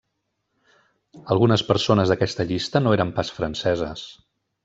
Algunes 1.35 1.63
persones 1.67 2.13
d'aquesta 2.13 2.47
llista 2.53 2.83
no 2.85 2.97
eren 2.97 3.13
pas 3.19 3.33
franceses. 3.39 4.09